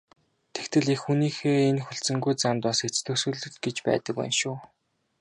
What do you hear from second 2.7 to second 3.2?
эцэс